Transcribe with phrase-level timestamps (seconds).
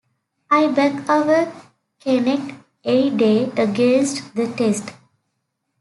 [0.49, 1.51] I back our
[1.99, 4.95] Kennet any day against the Test.